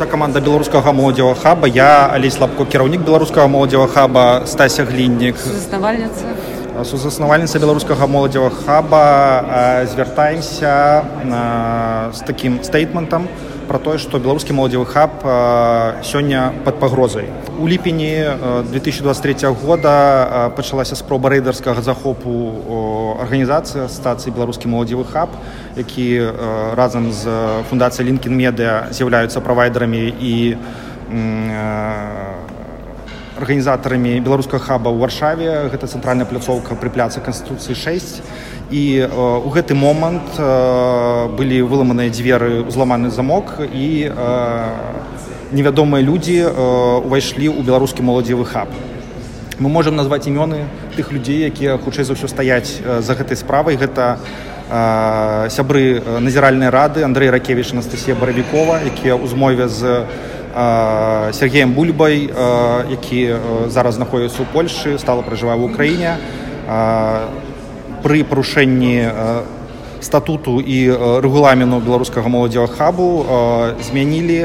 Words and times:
уся 0.00 0.08
каманда 0.08 0.40
беларускага 0.40 0.92
моладзева 0.92 1.34
хаба. 1.34 1.68
Я 1.68 2.08
алесь 2.08 2.40
лапко 2.40 2.64
кіраўнік 2.64 3.04
беларускага 3.04 3.46
моладзева 3.52 3.86
хаба 3.86 4.46
стася 4.46 4.84
гліннік. 4.88 5.36
Заснавальніца 5.36 6.32
сузаснавальніца 6.88 7.60
беларускага 7.60 8.06
моладзева 8.06 8.48
хаба. 8.48 9.84
Звяртаемся 9.92 11.04
з 12.16 12.20
такім 12.24 12.64
стейтментам 12.64 13.28
про 13.70 13.78
тое 13.78 13.98
што 14.02 14.18
беларускі 14.18 14.50
моладзевы 14.50 14.82
хаб 14.82 15.22
сёння 16.02 16.50
под 16.66 16.80
пагрозай 16.82 17.30
у 17.54 17.68
ліпені 17.70 18.34
2023 18.66 19.46
года 19.62 20.50
пачалася 20.56 20.98
спроба 20.98 21.30
рэйдарскага 21.30 21.78
захопу 21.78 23.14
арганізацыя 23.22 23.86
стацыі 23.86 24.34
беларускі 24.34 24.66
моладзевы 24.66 25.06
хаб 25.06 25.30
які 25.78 26.34
разам 26.74 27.12
з 27.14 27.30
фундацыяй 27.70 28.10
лінкін 28.10 28.34
медыа 28.34 28.90
з'яўляюцца 28.90 29.38
правайдарамі 29.38 30.02
і 30.18 30.34
арганізатарамі 33.40 34.20
беларускага 34.20 34.60
хаба 34.60 34.92
ў 34.92 35.00
варшаве. 35.00 35.72
Гэта 35.72 35.88
цэнтральная 35.88 36.28
пляцоўка 36.28 36.76
пры 36.76 36.92
пляцы 36.92 37.24
канстытуцыі 37.24 37.74
6 37.74 38.20
і 38.70 38.82
у 39.10 39.50
гэты 39.50 39.74
момант 39.74 40.38
былі 41.34 41.58
выламаныя 41.66 42.12
дзверы 42.12 42.62
узламаны 42.62 43.10
замок 43.10 43.58
і 43.58 44.12
невядомыя 45.50 46.04
людзі 46.04 46.46
увайшлі 47.02 47.50
ў 47.50 47.66
беларускі 47.66 48.06
моладзевы 48.06 48.46
хаб. 48.46 48.70
Мы 49.58 49.68
можемм 49.68 49.96
назваць 49.96 50.30
імёны 50.30 50.70
тых 50.94 51.10
людзей 51.10 51.50
якія 51.50 51.76
хутчэй 51.82 52.06
за 52.06 52.14
ўсё 52.14 52.30
стаяць 52.30 52.78
за 52.78 53.12
гэтай 53.18 53.36
справай. 53.36 53.74
Гэта 53.74 54.22
сябры 55.50 55.98
назіральнай 56.22 56.70
рады 56.70 57.02
андрей 57.02 57.28
ракевич 57.34 57.74
анастасія 57.74 58.14
баравікова 58.14 58.86
якія 58.86 59.18
ў 59.18 59.26
змове 59.26 59.66
з 59.66 60.06
Сергеем 61.32 61.72
бульбай 61.72 62.26
які 62.90 63.20
зараз 63.70 63.94
знаходіцца 63.94 64.42
ў 64.42 64.46
польльшы 64.52 64.98
стала 64.98 65.22
пражывае 65.22 65.54
ў 65.54 65.70
украіне 65.70 66.18
пры 68.02 68.24
парушэнні 68.24 69.10
статуту 70.00 70.58
і 70.58 70.78
рэгуламену 71.22 71.78
беларускага 71.78 72.28
моладзева 72.28 72.66
хабу 72.66 73.26
змянілі 73.78 74.40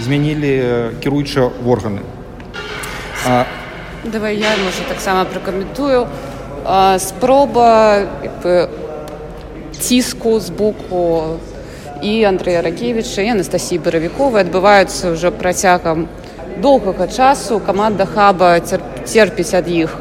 змянілі 0.00 0.54
кіруючыя 1.04 1.50
органы 1.66 2.00
давай 4.04 4.38
я 4.38 4.56
можа 4.64 4.88
таксама 4.88 5.24
пракаментую 5.24 6.06
спроба 6.98 8.06
ціску 9.78 10.40
з 10.40 10.50
боку 10.50 11.36
і 12.02 12.24
Андрэя 12.24 12.62
Ракевіча 12.62 13.22
і 13.22 13.36
Анастасіі 13.36 13.78
Баравіковай 13.84 14.44
адбываюцца 14.44 15.14
ўжо 15.14 15.30
працягам 15.32 16.08
доўгага 16.62 17.06
часу. 17.08 17.60
Каманда 17.60 18.04
хаба 18.04 18.60
церпіць 18.60 19.54
ад 19.54 19.68
іх. 19.68 19.96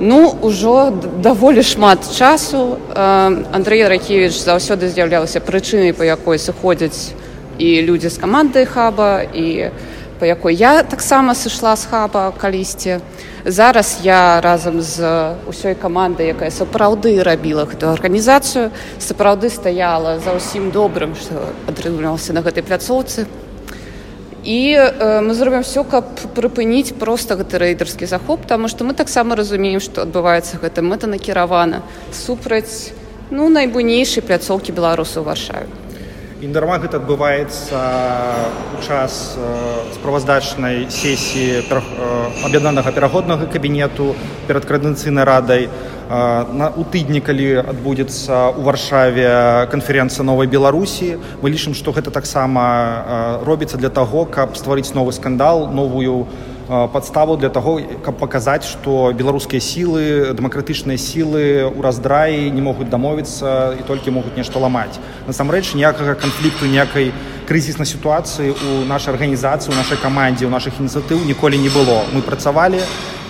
Ну 0.00 0.32
ўжо 0.40 0.90
даволі 1.20 1.62
шмат 1.62 2.04
часу. 2.16 2.80
Андрэй 2.96 3.84
Ракевіч 3.88 4.32
заўсёды 4.40 4.88
з'яўляўся 4.88 5.44
прычынай, 5.44 5.92
па 5.92 6.08
якой 6.08 6.40
сыходзяць 6.40 7.12
і 7.60 7.82
людзі 7.84 8.08
з 8.08 8.16
камандай 8.16 8.64
хаба 8.64 9.20
і 9.22 9.68
па 10.20 10.26
якой 10.28 10.54
я 10.54 10.82
таксама 10.82 11.34
сышла 11.34 11.76
з 11.76 11.88
хаба 11.88 12.32
калісьці. 12.36 13.00
Зараз 13.44 13.98
я 14.04 14.40
разам 14.40 14.80
з 14.84 15.00
усёй 15.48 15.74
камандай, 15.74 16.36
якая 16.36 16.52
сапраўды 16.52 17.24
рабіла 17.24 17.64
гэту 17.64 17.88
арганізацыю, 17.88 18.68
сапраўды 19.00 19.48
стаяла 19.48 20.20
за 20.20 20.36
ўсім 20.36 20.68
добрым, 20.70 21.16
што 21.16 21.48
атрымлівалася 21.64 22.36
на 22.36 22.44
гэтай 22.44 22.60
пляцоўцы. 22.60 23.24
І 24.44 24.76
э, 24.76 25.20
мы 25.20 25.32
зробім 25.34 25.64
все, 25.64 25.84
каб 25.84 26.04
прыпыніць 26.36 26.92
проста 27.00 27.40
гэты 27.40 27.56
рэйдарскі 27.56 28.04
захоп, 28.04 28.44
таму 28.44 28.68
што 28.68 28.84
мы 28.84 28.92
таксама 28.92 29.36
разумеем, 29.36 29.80
што 29.80 30.04
адбываецца 30.04 30.60
гэта 30.60 30.84
мэтанакіравана 30.84 31.80
супраць 32.12 32.92
ну, 33.30 33.48
найбуйнейшай 33.48 34.24
пляцоўкі 34.24 34.72
беларусаў 34.72 35.24
варшаве 35.24 35.68
індарма 36.40 36.78
гэта 36.80 36.96
адбываецца 36.96 37.78
у 38.72 38.80
час 38.80 39.36
справаздачнай 39.96 40.88
сесіі 40.88 41.68
аб'яднанага 42.48 42.92
пераходнага 42.96 43.44
кабінету 43.44 44.14
перад 44.48 44.64
крадэнцыйнай 44.64 45.24
радай 45.28 45.68
на 46.08 46.72
у 46.80 46.84
тыдні 46.88 47.20
калі 47.20 47.60
адбудзецца 47.60 48.56
ў 48.56 48.60
варшаве 48.64 49.28
канферэнцыя 49.68 50.24
новай 50.24 50.48
беларусі 50.48 51.20
мы 51.44 51.52
лічым 51.52 51.76
што 51.76 51.92
гэта 51.92 52.08
таксама 52.08 53.44
робіцца 53.44 53.76
для 53.76 53.92
таго 53.92 54.24
каб 54.24 54.56
стварыць 54.56 54.96
новы 54.96 55.12
скандал 55.12 55.68
новую 55.68 56.24
падставу 56.70 57.36
для 57.36 57.50
таго 57.50 57.80
каб 58.06 58.14
паказаць 58.22 58.62
што 58.62 59.10
беларускія 59.10 59.58
сілы 59.58 60.30
дэмакратычныя 60.38 60.94
сілы 60.94 61.66
ў 61.66 61.80
раздраі 61.82 62.46
не 62.54 62.62
могуць 62.62 62.86
дамовіцца 62.86 63.74
і 63.74 63.82
толькі 63.90 64.14
могуць 64.14 64.38
нешта 64.38 64.62
ламаць 64.62 65.02
насамрэч 65.26 65.74
ніякага 65.74 66.14
канфлікту 66.14 66.70
ніякай 66.70 67.10
крызіснай 67.50 67.90
сітуацыі 67.90 68.54
у 68.54 68.86
нашай 68.86 69.10
арганізацыі 69.18 69.74
у 69.74 69.76
нашай 69.76 69.98
камандзе 69.98 70.46
у 70.46 70.54
нашых 70.54 70.78
ініцыятыў 70.78 71.26
ніколі 71.26 71.58
не 71.58 71.66
было. 71.74 72.06
Мы 72.14 72.22
працавалі 72.22 72.78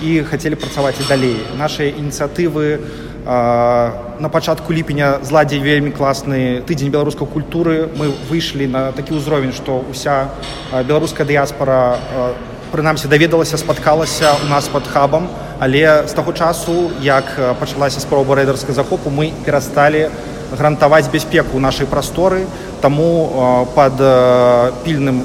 і 0.04 0.20
хацелі 0.28 0.60
працаваць 0.60 1.00
і 1.00 1.08
далей 1.08 1.40
нашыя 1.56 1.88
ініцыятывы 1.88 2.84
на 3.24 4.28
пачатку 4.32 4.72
ліпеня 4.76 5.24
зладзей 5.24 5.60
вельмі 5.60 5.96
класны 5.96 6.60
тыдзень 6.68 6.92
беларускай 6.92 7.24
культуры 7.24 7.88
мы 7.96 8.12
выйшлі 8.28 8.68
на 8.68 8.92
такі 8.92 9.16
ўзровень 9.16 9.56
што 9.56 9.80
ўся 9.88 10.28
беларуская 10.72 11.24
дыяспара 11.24 11.96
прынамсі 12.72 13.08
даведалася 13.08 13.58
спаткалася 13.58 14.34
у 14.44 14.48
нас 14.48 14.69
под 14.69 14.86
хабам. 14.86 15.28
Але 15.60 16.08
з 16.08 16.12
таго 16.16 16.32
часу 16.32 16.91
як 17.03 17.25
пачалася 17.60 18.00
спроба 18.00 18.34
рэйдарскай 18.36 18.75
захопу 18.75 19.10
мы 19.10 19.32
перасталі 19.44 20.08
гарантаваць 20.56 21.10
бяспеку 21.12 21.60
нашай 21.60 21.86
прасторы. 21.86 22.47
Таму 22.81 23.69
под 23.75 24.00
пільным 24.84 25.20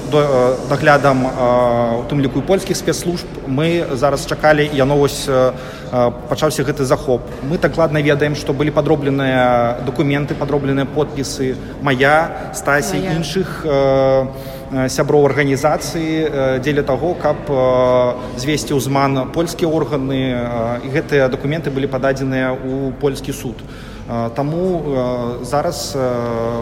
даглядам 0.70 1.24
у 1.26 2.04
тым 2.12 2.20
ліку 2.20 2.42
польскіх 2.42 2.76
спецслужб 2.76 3.26
мы 3.48 3.96
зараз 3.96 4.28
чакалі 4.28 4.70
яно 4.74 4.98
вось 4.98 5.24
пачаўся 6.28 6.68
гэты 6.68 6.84
захоп. 6.84 7.22
Мы 7.48 7.58
дакладна 7.58 8.02
ведаем 8.04 8.36
што 8.36 8.52
былі 8.52 8.76
падробленыя 8.76 9.80
дакументы 9.88 10.36
падробленыя 10.36 10.86
подпісы 10.86 11.56
мая 11.82 12.52
стасі 12.54 13.00
іншых 13.00 13.64
сяброў 14.72 15.26
арганізацыі 15.30 16.60
дзеля 16.66 16.84
таго 16.84 17.14
каб 17.22 17.50
звесці 18.38 18.78
ўзман 18.78 19.30
польскія 19.36 19.70
органы 19.70 20.22
і 20.86 20.90
гэтыя 20.90 21.30
дакументы 21.30 21.70
былі 21.70 21.88
пададзеныя 21.92 22.54
ў 22.54 22.94
польскі 23.02 23.34
суд 23.34 23.62
Таму 24.06 25.42
зараз 25.42 25.98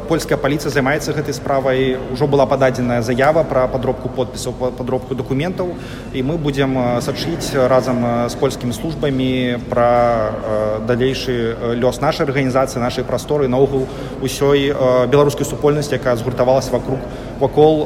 польская 0.07 0.37
паліцыя 0.39 0.71
займаецца 0.71 1.11
гэтай 1.11 1.35
справай. 1.35 1.99
Ужо 2.15 2.23
была 2.23 2.47
пададзеная 2.47 3.01
заява 3.03 3.43
пра 3.43 3.67
падробку 3.67 4.07
подпісаў 4.07 4.55
падробку 4.77 5.11
дакументаў. 5.15 5.75
І 6.15 6.23
мы 6.23 6.37
будзем 6.39 7.01
сачыць 7.03 7.51
разам 7.67 8.29
з 8.31 8.35
польскімі 8.39 8.71
службамі 8.71 9.59
пра 9.67 10.79
далейшы 10.87 11.75
лёс 11.75 11.99
нашай 11.99 12.31
арганізацыі 12.31 12.79
нашай 12.79 13.03
прасторы 13.03 13.51
наогул 13.51 13.91
усёй 14.23 14.71
беларускай 15.11 15.43
супольнасці 15.43 15.99
якая 15.99 16.15
згуртавалася 16.15 16.71
вокруг 16.71 17.03
вакол 17.43 17.83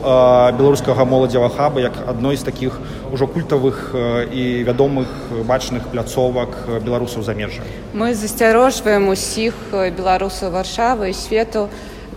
беларускага 0.53 1.01
моладзева 1.05 1.49
хаба 1.49 1.81
як 1.81 1.97
адной 2.05 2.37
з 2.37 2.45
такіх 2.45 2.77
ужо 3.11 3.27
культавых 3.27 3.95
і 4.31 4.63
вядомых 4.63 5.07
бачных 5.47 5.87
пляцовак 5.87 6.81
беларусаў 6.83 7.23
замежжа. 7.23 7.61
Мы 7.93 8.13
засцярожваем 8.13 9.09
усіх 9.09 9.53
беларусаў 9.73 10.51
варшавы 10.51 11.09
і 11.11 11.13
свету 11.13 11.69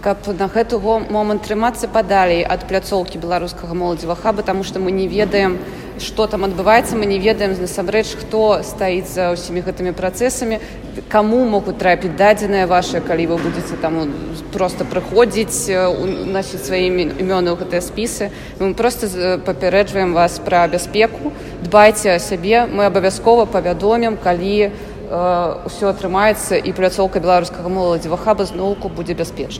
каб 0.02 0.26
на 0.38 0.48
гэты 0.48 0.78
момант 0.80 1.44
трымацца 1.44 1.88
падалей 1.88 2.42
ад 2.42 2.64
пляцоўкі 2.68 3.20
беларускага 3.20 3.74
моладзева 3.74 4.16
хаба 4.16 4.42
таму 4.42 4.64
што 4.64 4.80
мы 4.80 4.90
не 4.90 5.06
ведаем 5.08 5.58
што 6.00 6.26
там 6.26 6.44
адбываецца 6.48 6.96
мы 6.96 7.06
не 7.06 7.18
ведаем 7.18 7.52
насамрэч 7.60 8.16
хто 8.20 8.62
стаіць 8.64 9.12
за 9.12 9.30
ўсімі 9.36 9.60
гэтымі 9.60 9.92
працэсамі 9.92 10.60
каму 11.12 11.44
могуць 11.44 11.76
трапіць 11.76 12.16
дадзеныя 12.16 12.66
ваша 12.66 13.00
калі 13.04 13.26
вы 13.32 13.36
будзеце 13.44 13.76
там 13.82 14.08
просто 14.52 14.84
прыходзіць 14.84 15.68
уносіць 15.70 16.64
сваімі 16.64 17.20
імёны 17.20 17.52
ў 17.52 17.56
гэтыя 17.60 17.82
спісы. 17.84 18.30
Мы 18.58 18.74
просто 18.74 19.38
папярэджваем 19.44 20.14
вас 20.14 20.40
пра 20.40 20.66
бяспеку. 20.68 21.32
Дбайце 21.62 22.16
о 22.16 22.18
сябе. 22.18 22.66
Мы 22.66 22.86
абавязкова 22.86 23.44
павядомім 23.44 24.16
калі 24.16 24.72
ўсё 25.10 25.90
атрымаецца 25.90 26.54
і 26.54 26.70
пляцоўка 26.70 27.18
беларускага 27.18 27.66
моладзева 27.66 28.14
хаба 28.14 28.46
зноўку 28.46 28.86
будзе 28.88 29.18
бяспечна 29.18 29.58